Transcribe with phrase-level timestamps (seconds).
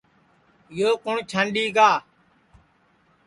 [0.79, 1.91] یو کُوٹؔ چھانٚڈؔ گا